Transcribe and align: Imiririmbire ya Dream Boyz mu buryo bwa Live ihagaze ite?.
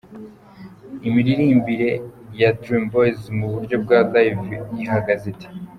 Imiririmbire 1.07 1.89
ya 2.39 2.49
Dream 2.61 2.83
Boyz 2.91 3.19
mu 3.37 3.45
buryo 3.53 3.75
bwa 3.83 3.99
Live 4.13 4.45
ihagaze 4.83 5.25
ite?. 5.33 5.47